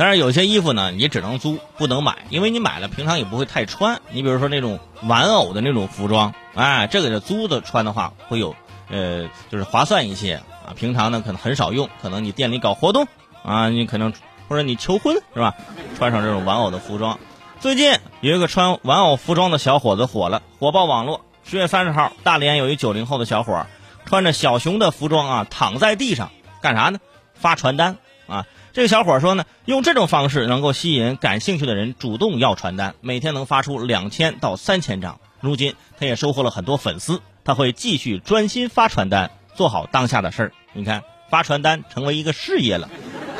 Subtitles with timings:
[0.00, 4.00] 但是有些衣服呢，你只能租不能买，因为你买了平常也不会太穿。
[4.12, 8.56] 你比如说那种玩偶的那种服装，哎，这个是租的穿的话会有，
[8.88, 10.72] 呃，就是划算一些啊。
[10.74, 13.06] 平常呢可能很少用，可能你店里搞活动
[13.44, 14.10] 啊，你可能
[14.48, 15.54] 或者你求婚是吧，
[15.98, 17.18] 穿上这种玩偶的服装。
[17.58, 17.92] 最近
[18.22, 21.26] 有一个穿玩偶服装的小伙子火了，火爆网络。
[21.44, 23.66] 十月三十号，大连有一九零后的小伙
[24.06, 26.30] 穿着小熊的服装啊，躺在地上
[26.62, 26.98] 干啥呢？
[27.34, 28.46] 发传单啊。
[28.72, 35.18] 这个小伙说呢，用这种方式能够吸引感兴趣的人主动要传单，每天能发出两千到三千张。
[35.40, 40.52] 如今他也收获了很多粉丝，他会继续专心发传单，做好当下的事儿。
[40.72, 42.88] 你看，发传单成为一个事业了，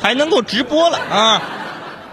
[0.01, 1.43] 还能够直播了啊！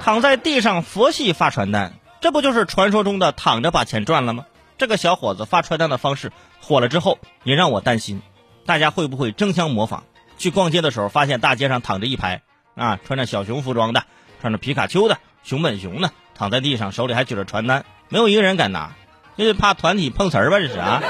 [0.03, 4.45] 躺在地上佛系发传单，这不就是传说中的躺着把钱赚了吗？
[4.77, 8.21] 这个小伙子发传单的方式火了之后，也让我担心，
[8.67, 10.03] 大家会不会争相模仿？
[10.37, 12.43] 去逛街的时候，发现大街上躺着一排。
[12.77, 14.03] 啊，穿着小熊服装的，
[14.39, 18.91] 穿着皮卡丘的，熊本熊的，躺在地上，手里还举着传单，没有一个人敢拿，
[19.35, 20.59] 这是怕团体碰瓷儿吧？
[20.59, 21.01] 这是啊。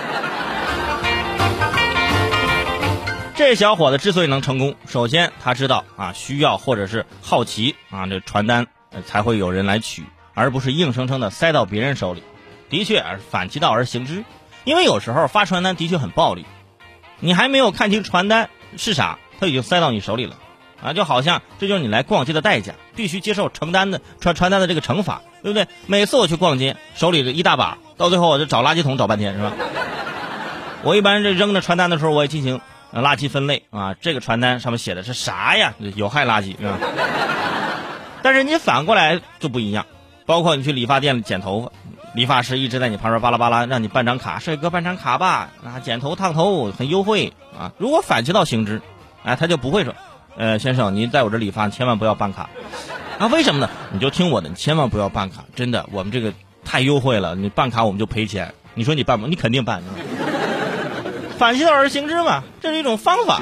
[3.36, 8.66] 这小伙子之所以能成功，首先他知道啊，需要或者是好奇啊，这传单
[9.06, 12.23] 才会有人来取，而不是硬生生的塞到别人手里。
[12.70, 14.23] 的确，反其道而行之，
[14.64, 16.45] 因为有时候发传单的确很暴力，
[17.20, 20.38] 你还没有看清传单是啥，他已经塞到你手里了。
[20.81, 25.67] 啊，就好像这就是你来逛街的代价，必须接受承担的传传单的这个惩罚，对不对？
[25.88, 29.53] 每次我去逛街，手里这一大把，到最后我就找垃圾桶找半天，是吧？
[30.83, 32.61] 我一般这扔着传单的时候，我也进行
[32.94, 33.95] 垃圾分类啊。
[34.00, 35.73] 这个传单上面写的是啥呀？
[35.95, 36.78] 有害垃圾，是吧？
[38.22, 39.86] 但是你反过来就不一样，
[40.25, 41.72] 包括你去理发店剪头发，
[42.14, 47.72] 理发师一直在你旁边巴拉巴拉让你办张卡，帅哥办张卡吧，啊，剪头烫头很优惠啊。
[47.80, 48.81] 如果反其道行之，
[49.23, 49.95] 哎，他就不会说。
[50.38, 52.48] 呃，先生，您在我这理发千万不要办卡，
[53.18, 53.70] 啊，为什么呢？
[53.92, 56.32] 你就听我的，你千万不要办卡，真的，我们这个
[56.64, 58.54] 太优惠了，你办卡我们就赔钱。
[58.76, 59.26] 你说你办不？
[59.26, 59.82] 你肯定办，
[61.39, 63.42] 反其道而行之嘛，这是一种方法。